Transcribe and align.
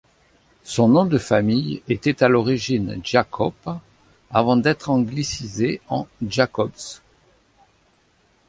Son 0.63 0.87
nom 0.87 1.05
de 1.05 1.19
famille 1.19 1.83
était 1.87 2.23
à 2.23 2.27
l'origine 2.27 2.99
Giacoppa 3.03 3.79
avant 4.31 4.57
d'être 4.57 4.89
anglicisé 4.89 5.79
en 5.89 6.07
Jacobs. 6.27 6.73